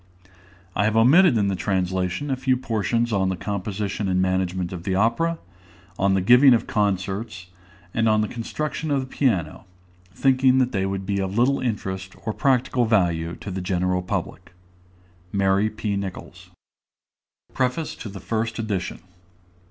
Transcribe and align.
I 0.75 0.85
have 0.85 0.95
omitted 0.97 1.37
in 1.37 1.47
the 1.47 1.55
translation 1.55 2.31
a 2.31 2.35
few 2.35 2.57
portions 2.57 3.13
on 3.13 3.29
the 3.29 3.35
composition 3.37 4.07
and 4.07 4.19
management 4.19 4.73
of 4.73 4.81
the 4.81 4.95
opera, 4.95 5.37
on 5.99 6.15
the 6.15 6.21
giving 6.21 6.55
of 6.55 6.65
concerts, 6.65 7.51
and 7.93 8.09
on 8.09 8.21
the 8.21 8.27
construction 8.27 8.89
of 8.89 9.01
the 9.01 9.05
piano, 9.05 9.65
thinking 10.11 10.57
that 10.57 10.71
they 10.71 10.87
would 10.87 11.05
be 11.05 11.19
of 11.19 11.37
little 11.37 11.59
interest 11.59 12.15
or 12.25 12.33
practical 12.33 12.85
value 12.85 13.35
to 13.41 13.51
the 13.51 13.61
general 13.61 14.01
public. 14.01 14.53
MARY 15.31 15.69
P. 15.69 15.95
NICHOLS. 15.95 16.49
PREFACE 17.53 17.93
TO 17.93 18.09
THE 18.09 18.19
FIRST 18.19 18.57
EDITION. 18.57 19.01